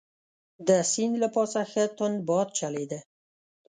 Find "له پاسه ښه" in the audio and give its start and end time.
1.21-1.83